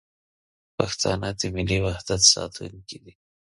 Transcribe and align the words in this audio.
پښتانه 0.77 1.29
د 1.39 1.41
ملي 1.55 1.77
وحدت 1.85 2.21
ساتونکي 2.33 2.97
دي. 3.03 3.13